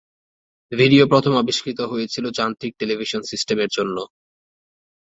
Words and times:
Video 0.71 1.03
প্রথম 1.07 1.33
আবিষ্কৃত 1.37 1.79
হয়েছিল 1.91 2.25
যান্ত্রিক 2.31 2.73
টেলিভিশন 2.79 3.21
সিস্টেমের 3.23 3.69
জন্য। 3.77 3.97